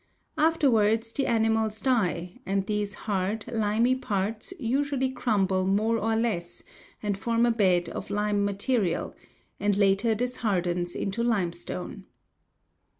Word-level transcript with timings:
Afterwards 0.39 1.13
the 1.13 1.27
animals 1.27 1.79
die, 1.79 2.39
and 2.43 2.65
these 2.65 2.95
hard, 3.05 3.45
limy 3.49 3.93
parts 3.93 4.51
usually 4.59 5.11
crumble 5.11 5.67
more 5.67 5.99
or 5.99 6.15
less 6.15 6.63
and 7.03 7.15
form 7.15 7.45
a 7.45 7.51
bed 7.51 7.87
of 7.87 8.09
lime 8.09 8.43
material, 8.43 9.15
and 9.59 9.77
later 9.77 10.15
this 10.15 10.37
hardens 10.37 10.95
into 10.95 11.21
limestone. 11.23 12.05